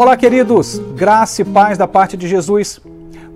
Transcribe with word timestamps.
Olá, 0.00 0.16
queridos, 0.16 0.78
graça 0.96 1.42
e 1.42 1.44
paz 1.44 1.76
da 1.76 1.86
parte 1.86 2.16
de 2.16 2.26
Jesus. 2.26 2.80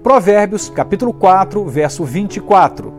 Provérbios, 0.03 0.71
capítulo 0.71 1.13
4, 1.13 1.63
verso 1.67 2.05
24. 2.05 2.91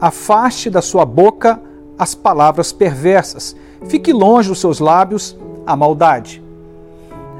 Afaste 0.00 0.68
da 0.68 0.82
sua 0.82 1.04
boca 1.04 1.62
as 1.96 2.16
palavras 2.16 2.72
perversas, 2.72 3.54
fique 3.86 4.12
longe 4.12 4.48
dos 4.48 4.58
seus 4.58 4.80
lábios 4.80 5.38
a 5.64 5.76
maldade. 5.76 6.42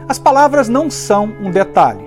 As 0.09 0.21
palavras 0.21 0.69
não 0.69 0.89
são 0.89 1.25
um 1.43 1.51
detalhe. 1.51 2.05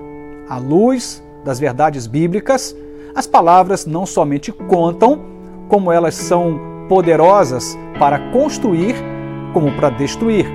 À 0.47 0.57
luz 0.57 1.21
das 1.43 1.59
verdades 1.59 2.07
bíblicas, 2.07 2.73
as 3.13 3.27
palavras 3.27 3.85
não 3.85 4.05
somente 4.05 4.53
contam, 4.53 5.19
como 5.67 5.91
elas 5.91 6.15
são 6.15 6.61
poderosas 6.87 7.77
para 7.99 8.31
construir, 8.31 8.95
como 9.53 9.69
para 9.75 9.89
destruir, 9.89 10.47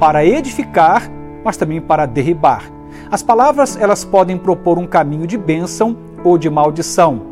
para 0.00 0.26
edificar 0.26 1.14
mas 1.46 1.56
também 1.56 1.80
para 1.80 2.06
derribar. 2.06 2.64
As 3.08 3.22
palavras 3.22 3.76
elas 3.80 4.04
podem 4.04 4.36
propor 4.36 4.80
um 4.80 4.86
caminho 4.86 5.28
de 5.28 5.38
bênção 5.38 5.96
ou 6.24 6.36
de 6.36 6.50
maldição. 6.50 7.22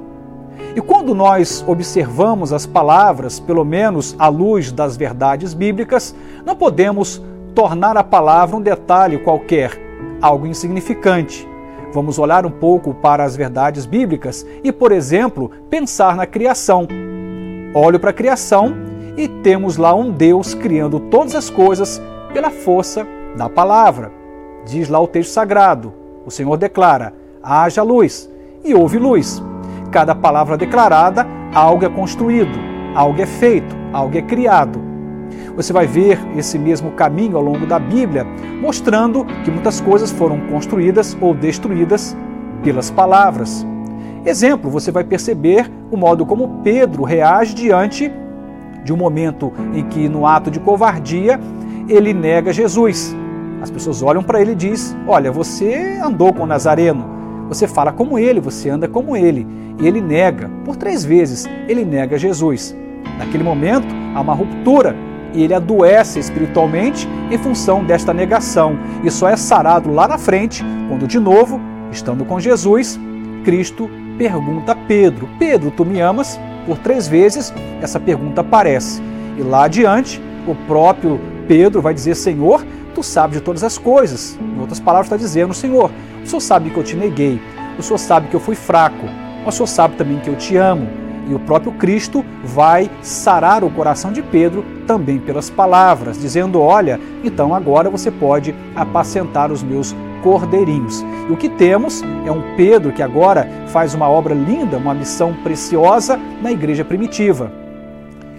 E 0.76 0.80
quando 0.80 1.12
nós 1.16 1.64
observamos 1.66 2.52
as 2.52 2.64
palavras, 2.64 3.40
pelo 3.40 3.64
menos 3.64 4.14
à 4.16 4.28
luz 4.28 4.70
das 4.70 4.96
verdades 4.96 5.52
bíblicas, 5.52 6.14
não 6.46 6.54
podemos 6.54 7.20
tornar 7.56 7.96
a 7.96 8.04
palavra 8.04 8.56
um 8.56 8.60
detalhe 8.60 9.18
qualquer, 9.18 9.72
algo 10.22 10.46
insignificante. 10.46 11.48
Vamos 11.92 12.16
olhar 12.16 12.46
um 12.46 12.52
pouco 12.52 12.94
para 12.94 13.24
as 13.24 13.34
verdades 13.34 13.84
bíblicas 13.84 14.46
e, 14.62 14.70
por 14.70 14.92
exemplo, 14.92 15.50
pensar 15.68 16.14
na 16.14 16.24
criação. 16.24 16.86
Olho 17.74 17.98
para 17.98 18.10
a 18.10 18.14
criação 18.14 18.76
e 19.16 19.26
temos 19.26 19.76
lá 19.76 19.92
um 19.92 20.12
Deus 20.12 20.54
criando 20.54 21.00
todas 21.00 21.34
as 21.34 21.50
coisas 21.50 22.00
pela 22.32 22.50
força 22.50 23.04
da 23.36 23.48
palavra. 23.48 24.12
Diz 24.64 24.88
lá 24.88 25.00
o 25.00 25.06
texto 25.06 25.32
sagrado: 25.32 25.92
o 26.24 26.30
Senhor 26.30 26.56
declara: 26.56 27.12
haja 27.42 27.82
luz, 27.82 28.30
e 28.64 28.74
houve 28.74 28.98
luz. 28.98 29.42
Cada 29.90 30.14
palavra 30.14 30.56
declarada, 30.56 31.26
algo 31.54 31.84
é 31.84 31.88
construído, 31.88 32.58
algo 32.94 33.20
é 33.20 33.26
feito, 33.26 33.76
algo 33.92 34.16
é 34.16 34.22
criado. 34.22 34.80
Você 35.56 35.72
vai 35.72 35.86
ver 35.86 36.18
esse 36.36 36.58
mesmo 36.58 36.92
caminho 36.92 37.36
ao 37.36 37.42
longo 37.42 37.66
da 37.66 37.78
Bíblia, 37.78 38.26
mostrando 38.60 39.24
que 39.44 39.50
muitas 39.50 39.80
coisas 39.80 40.10
foram 40.10 40.40
construídas 40.48 41.16
ou 41.20 41.32
destruídas 41.32 42.16
pelas 42.62 42.90
palavras. 42.90 43.64
Exemplo, 44.24 44.70
você 44.70 44.90
vai 44.90 45.04
perceber 45.04 45.70
o 45.90 45.96
modo 45.96 46.24
como 46.26 46.60
Pedro 46.62 47.04
reage 47.04 47.54
diante 47.54 48.10
de 48.82 48.92
um 48.92 48.96
momento 48.96 49.52
em 49.72 49.84
que, 49.84 50.08
no 50.08 50.26
ato 50.26 50.50
de 50.50 50.58
covardia, 50.58 51.38
ele 51.88 52.12
nega 52.12 52.52
Jesus. 52.52 53.14
As 53.64 53.70
pessoas 53.70 54.02
olham 54.02 54.22
para 54.22 54.42
ele 54.42 54.52
e 54.52 54.54
diz: 54.54 54.94
"Olha, 55.08 55.32
você 55.32 55.98
andou 56.04 56.34
com 56.34 56.42
o 56.42 56.46
Nazareno, 56.46 57.06
você 57.48 57.66
fala 57.66 57.94
como 57.94 58.18
ele, 58.18 58.38
você 58.38 58.68
anda 58.68 58.86
como 58.86 59.16
ele". 59.16 59.46
E 59.80 59.88
ele 59.88 60.02
nega, 60.02 60.50
por 60.66 60.76
três 60.76 61.02
vezes, 61.02 61.48
ele 61.66 61.82
nega 61.82 62.18
Jesus. 62.18 62.76
Naquele 63.18 63.42
momento, 63.42 63.86
há 64.14 64.20
uma 64.20 64.34
ruptura 64.34 64.94
e 65.32 65.42
ele 65.42 65.54
adoece 65.54 66.18
espiritualmente 66.18 67.08
em 67.30 67.38
função 67.38 67.82
desta 67.82 68.12
negação 68.12 68.76
e 69.02 69.10
só 69.10 69.30
é 69.30 69.36
sarado 69.36 69.90
lá 69.90 70.06
na 70.06 70.18
frente, 70.18 70.62
quando 70.86 71.06
de 71.06 71.18
novo, 71.18 71.58
estando 71.90 72.22
com 72.26 72.38
Jesus, 72.38 73.00
Cristo 73.46 73.88
pergunta 74.18 74.72
a 74.72 74.76
Pedro: 74.76 75.26
Pedro, 75.38 75.70
tu 75.70 75.86
me 75.86 76.02
amas? 76.02 76.38
Por 76.66 76.76
três 76.76 77.08
vezes 77.08 77.50
essa 77.80 77.98
pergunta 77.98 78.42
aparece. 78.42 79.00
E 79.38 79.42
lá 79.42 79.64
adiante, 79.64 80.20
o 80.46 80.54
próprio 80.66 81.18
Pedro 81.48 81.80
vai 81.80 81.94
dizer: 81.94 82.14
Senhor, 82.14 82.62
tu 82.94 83.02
sabes 83.02 83.38
de 83.38 83.42
todas 83.42 83.62
as 83.62 83.76
coisas. 83.76 84.38
Em 84.40 84.60
outras 84.60 84.80
palavras, 84.80 85.06
está 85.06 85.16
dizendo: 85.16 85.52
Senhor, 85.52 85.90
o 86.22 86.26
Senhor 86.26 86.40
sabe 86.40 86.70
que 86.70 86.76
eu 86.76 86.84
te 86.84 86.96
neguei, 86.96 87.40
o 87.78 87.82
Senhor 87.82 87.98
sabe 87.98 88.28
que 88.28 88.34
eu 88.34 88.40
fui 88.40 88.54
fraco, 88.54 89.06
o 89.46 89.50
Senhor 89.50 89.66
sabe 89.66 89.96
também 89.96 90.20
que 90.20 90.28
eu 90.28 90.36
te 90.36 90.56
amo. 90.56 91.04
E 91.26 91.34
o 91.34 91.38
próprio 91.38 91.72
Cristo 91.72 92.22
vai 92.44 92.90
sarar 93.00 93.64
o 93.64 93.70
coração 93.70 94.12
de 94.12 94.20
Pedro 94.20 94.62
também 94.86 95.18
pelas 95.18 95.50
palavras, 95.50 96.20
dizendo: 96.20 96.60
Olha, 96.60 97.00
então 97.22 97.54
agora 97.54 97.88
você 97.88 98.10
pode 98.10 98.54
apacentar 98.76 99.50
os 99.50 99.62
meus 99.62 99.94
cordeirinhos. 100.22 101.04
E 101.28 101.32
o 101.32 101.36
que 101.36 101.48
temos 101.48 102.02
é 102.26 102.30
um 102.30 102.56
Pedro 102.56 102.92
que 102.92 103.02
agora 103.02 103.48
faz 103.68 103.94
uma 103.94 104.08
obra 104.08 104.34
linda, 104.34 104.76
uma 104.76 104.94
missão 104.94 105.34
preciosa 105.42 106.18
na 106.42 106.52
igreja 106.52 106.84
primitiva. 106.84 107.50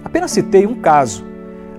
Apenas 0.04 0.30
citei 0.30 0.66
um 0.66 0.76
caso, 0.76 1.24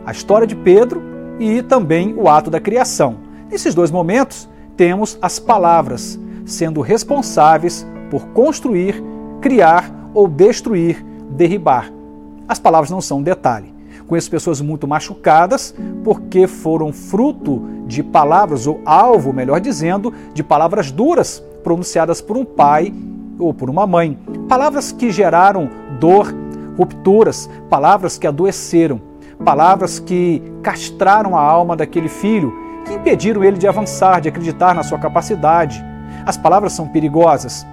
a 0.05 0.11
história 0.11 0.45
de 0.45 0.55
Pedro 0.55 1.16
e 1.39 1.61
também 1.61 2.13
o 2.15 2.27
ato 2.27 2.49
da 2.49 2.59
criação. 2.59 3.17
Nesses 3.49 3.73
dois 3.73 3.91
momentos, 3.91 4.47
temos 4.75 5.17
as 5.21 5.39
palavras 5.39 6.19
sendo 6.45 6.81
responsáveis 6.81 7.85
por 8.09 8.27
construir, 8.27 9.03
criar 9.41 9.91
ou 10.13 10.27
destruir, 10.27 11.03
derribar. 11.31 11.91
As 12.47 12.59
palavras 12.59 12.89
não 12.89 13.01
são 13.01 13.19
um 13.19 13.23
detalhe. 13.23 13.75
Conheço 14.07 14.31
pessoas 14.31 14.61
muito 14.61 14.87
machucadas 14.87 15.75
porque 16.03 16.47
foram 16.47 16.93
fruto 16.93 17.61
de 17.85 18.01
palavras, 18.01 18.65
ou 18.65 18.79
alvo, 18.85 19.33
melhor 19.33 19.59
dizendo, 19.59 20.13
de 20.33 20.43
palavras 20.43 20.91
duras 20.91 21.43
pronunciadas 21.63 22.21
por 22.21 22.37
um 22.37 22.45
pai 22.45 22.93
ou 23.37 23.53
por 23.53 23.69
uma 23.69 23.85
mãe. 23.85 24.17
Palavras 24.47 24.93
que 24.93 25.11
geraram 25.11 25.69
dor, 25.99 26.33
rupturas, 26.77 27.49
palavras 27.69 28.17
que 28.17 28.25
adoeceram 28.25 29.01
palavras 29.43 29.99
que 29.99 30.41
castraram 30.61 31.35
a 31.35 31.41
alma 31.41 31.75
daquele 31.75 32.09
filho, 32.09 32.53
que 32.85 32.93
impediram 32.93 33.43
ele 33.43 33.57
de 33.57 33.67
avançar, 33.67 34.21
de 34.21 34.29
acreditar 34.29 34.73
na 34.73 34.83
sua 34.83 34.97
capacidade. 34.97 35.83
As 36.25 36.37
palavras 36.37 36.73
são 36.73 36.87
perigosas. 36.87 37.65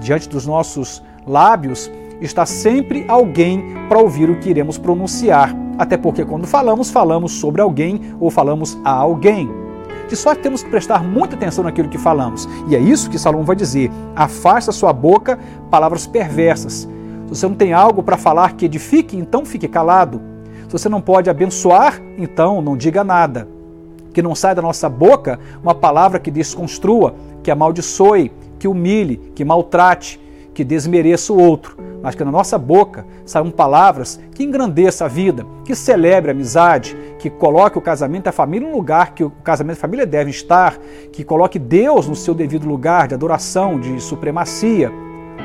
Diante 0.00 0.28
dos 0.28 0.46
nossos 0.46 1.02
lábios 1.26 1.90
está 2.20 2.46
sempre 2.46 3.04
alguém 3.08 3.74
para 3.88 3.98
ouvir 3.98 4.30
o 4.30 4.38
que 4.38 4.50
iremos 4.50 4.78
pronunciar. 4.78 5.54
Até 5.78 5.96
porque 5.96 6.24
quando 6.24 6.46
falamos, 6.46 6.90
falamos 6.90 7.32
sobre 7.32 7.60
alguém 7.60 8.14
ou 8.18 8.30
falamos 8.30 8.78
a 8.84 8.90
alguém. 8.90 9.48
De 10.08 10.16
sorte 10.16 10.42
temos 10.42 10.62
que 10.62 10.70
prestar 10.70 11.04
muita 11.04 11.36
atenção 11.36 11.62
naquilo 11.62 11.88
que 11.88 11.98
falamos. 11.98 12.48
E 12.68 12.74
é 12.74 12.78
isso 12.78 13.10
que 13.10 13.18
Salomão 13.18 13.44
vai 13.44 13.54
dizer: 13.54 13.90
afasta 14.16 14.72
sua 14.72 14.92
boca 14.92 15.38
palavras 15.70 16.06
perversas. 16.06 16.88
Se 17.26 17.28
você 17.28 17.46
não 17.46 17.54
tem 17.54 17.74
algo 17.74 18.02
para 18.02 18.16
falar 18.16 18.54
que 18.54 18.64
edifique, 18.64 19.16
então 19.16 19.44
fique 19.44 19.68
calado. 19.68 20.20
Se 20.68 20.72
você 20.72 20.88
não 20.90 21.00
pode 21.00 21.30
abençoar, 21.30 21.98
então 22.18 22.60
não 22.60 22.76
diga 22.76 23.02
nada. 23.02 23.48
Que 24.12 24.20
não 24.20 24.34
saia 24.34 24.54
da 24.54 24.60
nossa 24.60 24.86
boca 24.86 25.40
uma 25.62 25.74
palavra 25.74 26.18
que 26.18 26.30
desconstrua, 26.30 27.14
que 27.42 27.50
amaldiçoe, 27.50 28.30
que 28.58 28.68
humilhe, 28.68 29.16
que 29.34 29.46
maltrate, 29.46 30.20
que 30.52 30.62
desmereça 30.62 31.32
o 31.32 31.40
outro. 31.40 31.78
Mas 32.02 32.14
que 32.14 32.22
na 32.22 32.30
nossa 32.30 32.58
boca 32.58 33.06
saiam 33.24 33.50
palavras 33.50 34.20
que 34.34 34.44
engrandeça 34.44 35.06
a 35.06 35.08
vida, 35.08 35.46
que 35.64 35.74
celebre 35.74 36.30
a 36.30 36.34
amizade, 36.34 36.94
que 37.18 37.30
coloque 37.30 37.78
o 37.78 37.82
casamento 37.82 38.26
e 38.26 38.28
a 38.28 38.32
família 38.32 38.68
no 38.68 38.76
lugar 38.76 39.14
que 39.14 39.24
o 39.24 39.30
casamento 39.30 39.76
e 39.76 39.78
a 39.78 39.80
família 39.80 40.06
devem 40.06 40.30
estar, 40.30 40.76
que 41.10 41.24
coloque 41.24 41.58
Deus 41.58 42.06
no 42.06 42.14
seu 42.14 42.34
devido 42.34 42.68
lugar 42.68 43.08
de 43.08 43.14
adoração, 43.14 43.80
de 43.80 43.98
supremacia. 44.00 44.92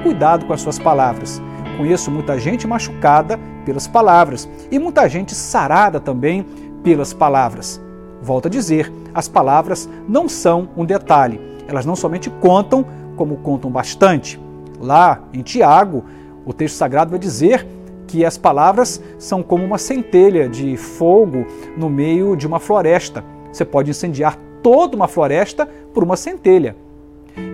Cuidado 0.03 0.45
com 0.45 0.51
as 0.51 0.59
suas 0.59 0.77
palavras. 0.77 1.41
Conheço 1.77 2.11
muita 2.11 2.39
gente 2.39 2.67
machucada 2.67 3.39
pelas 3.65 3.87
palavras 3.87 4.47
e 4.71 4.77
muita 4.77 5.07
gente 5.09 5.33
sarada 5.33 5.99
também 5.99 6.45
pelas 6.83 7.13
palavras. 7.13 7.81
Volto 8.21 8.47
a 8.47 8.49
dizer, 8.49 8.91
as 9.13 9.27
palavras 9.27 9.89
não 10.07 10.29
são 10.29 10.69
um 10.77 10.85
detalhe, 10.85 11.39
elas 11.67 11.85
não 11.85 11.95
somente 11.95 12.29
contam, 12.29 12.85
como 13.15 13.37
contam 13.37 13.71
bastante. 13.71 14.39
Lá 14.79 15.23
em 15.33 15.41
Tiago, 15.41 16.03
o 16.45 16.53
texto 16.53 16.75
sagrado 16.75 17.11
vai 17.11 17.19
dizer 17.19 17.65
que 18.07 18.23
as 18.23 18.37
palavras 18.37 19.01
são 19.17 19.41
como 19.41 19.65
uma 19.65 19.77
centelha 19.77 20.47
de 20.47 20.77
fogo 20.77 21.45
no 21.77 21.89
meio 21.89 22.35
de 22.35 22.45
uma 22.45 22.59
floresta. 22.59 23.23
Você 23.51 23.65
pode 23.65 23.89
incendiar 23.89 24.37
toda 24.61 24.95
uma 24.95 25.07
floresta 25.07 25.65
por 25.93 26.03
uma 26.03 26.15
centelha. 26.15 26.75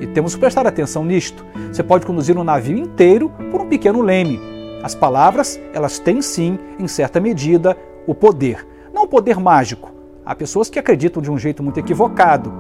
E 0.02 0.08
temos 0.08 0.34
que 0.34 0.40
prestar 0.40 0.66
atenção 0.68 1.04
nisto. 1.04 1.46
Você 1.72 1.84
pode 1.84 2.06
conduzir 2.06 2.38
um 2.38 2.44
navio 2.44 2.78
inteiro 2.78 3.30
por 3.52 3.62
um 3.62 3.68
pequeno 3.68 4.02
leme. 4.02 4.40
As 4.84 4.96
palavras, 4.96 5.60
elas 5.74 6.00
têm 6.00 6.22
sim, 6.22 6.58
em 6.80 6.88
certa 6.88 7.20
medida, 7.20 7.78
o 8.08 8.16
poder. 8.16 8.66
Não 8.94 9.04
o 9.04 9.08
poder 9.08 9.40
mágico. 9.40 9.92
Há 10.26 10.36
pessoas 10.36 10.70
que 10.70 10.80
acreditam 10.80 11.22
de 11.22 11.32
um 11.32 11.38
jeito 11.38 11.64
muito 11.64 11.80
equivocado, 11.80 12.52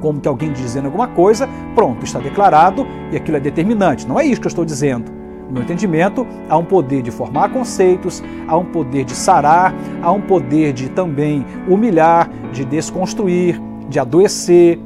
como 0.00 0.20
que 0.20 0.28
alguém 0.28 0.52
dizendo 0.52 0.86
alguma 0.86 1.08
coisa, 1.08 1.48
pronto, 1.74 2.04
está 2.04 2.18
declarado 2.18 2.86
e 3.10 3.16
aquilo 3.16 3.36
é 3.36 3.40
determinante. 3.40 4.06
Não 4.06 4.20
é 4.20 4.24
isso 4.24 4.40
que 4.40 4.46
eu 4.46 4.50
estou 4.50 4.64
dizendo. 4.64 5.10
No 5.46 5.52
meu 5.52 5.62
entendimento, 5.62 6.26
há 6.48 6.56
um 6.56 6.64
poder 6.64 7.02
de 7.02 7.10
formar 7.10 7.50
conceitos, 7.50 8.22
há 8.48 8.56
um 8.56 8.64
poder 8.64 9.04
de 9.04 9.14
sarar, 9.14 9.74
há 10.02 10.10
um 10.10 10.20
poder 10.20 10.72
de 10.72 10.88
também 10.88 11.46
humilhar, 11.68 12.28
de 12.52 12.64
desconstruir, 12.64 13.60
de 13.88 13.98
adoecer. 13.98 14.78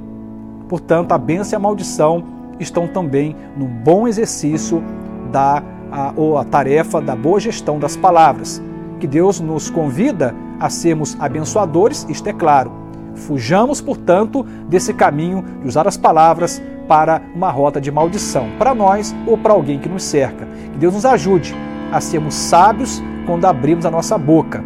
Portanto, 0.70 1.12
a 1.12 1.19
bênção 1.19 1.52
e 1.52 1.56
a 1.56 1.61
maldição 1.61 2.25
estão 2.58 2.87
também 2.87 3.37
no 3.55 3.67
bom 3.67 4.08
exercício 4.08 4.82
da 5.31 5.62
a, 5.93 6.14
ou 6.17 6.38
a 6.38 6.44
tarefa 6.44 7.00
da 7.00 7.14
boa 7.14 7.38
gestão 7.38 7.78
das 7.78 7.94
palavras, 7.96 8.62
que 8.99 9.06
Deus 9.06 9.38
nos 9.38 9.69
convida 9.69 10.34
a 10.58 10.70
sermos 10.70 11.17
abençoadores, 11.20 12.06
isto 12.08 12.28
é 12.28 12.32
claro, 12.32 12.81
Fujamos, 13.14 13.81
portanto, 13.81 14.44
desse 14.69 14.94
caminho 14.94 15.44
de 15.61 15.69
usar 15.69 15.87
as 15.87 15.96
palavras 15.96 16.62
para 16.88 17.20
uma 17.34 17.50
rota 17.50 17.81
de 17.81 17.90
maldição, 17.90 18.49
para 18.58 18.75
nós 18.75 19.14
ou 19.26 19.37
para 19.37 19.52
alguém 19.52 19.78
que 19.78 19.88
nos 19.88 20.02
cerca. 20.02 20.46
Que 20.72 20.78
Deus 20.78 20.94
nos 20.94 21.05
ajude 21.05 21.55
a 21.93 22.00
sermos 22.00 22.34
sábios 22.34 23.02
quando 23.26 23.44
abrimos 23.44 23.84
a 23.84 23.90
nossa 23.90 24.17
boca. 24.17 24.62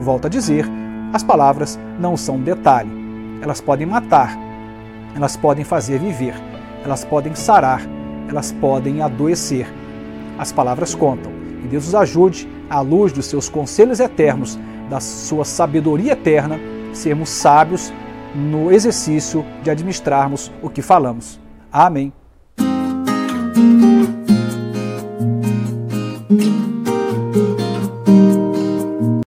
Volto 0.00 0.26
a 0.26 0.28
dizer, 0.28 0.66
as 1.12 1.22
palavras 1.22 1.78
não 1.98 2.16
são 2.16 2.36
um 2.36 2.42
detalhe. 2.42 2.90
Elas 3.42 3.60
podem 3.60 3.86
matar, 3.86 4.36
elas 5.14 5.36
podem 5.36 5.64
fazer 5.64 5.98
viver, 5.98 6.34
elas 6.84 7.04
podem 7.04 7.34
sarar, 7.34 7.82
elas 8.28 8.52
podem 8.52 9.02
adoecer. 9.02 9.66
As 10.38 10.52
palavras 10.52 10.94
contam. 10.94 11.32
E 11.64 11.68
Deus 11.68 11.86
nos 11.86 11.94
ajude, 11.94 12.48
à 12.70 12.80
luz 12.80 13.12
dos 13.12 13.26
seus 13.26 13.48
conselhos 13.48 14.00
eternos, 14.00 14.58
da 14.88 15.00
sua 15.00 15.44
sabedoria 15.44 16.12
eterna, 16.12 16.58
sermos 16.92 17.28
sábios 17.28 17.92
no 18.34 18.70
exercício 18.70 19.44
de 19.62 19.70
administrarmos 19.70 20.52
o 20.62 20.70
que 20.70 20.82
falamos. 20.82 21.40
Amém. 21.72 22.12